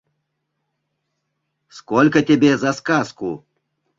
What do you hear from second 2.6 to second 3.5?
сказку?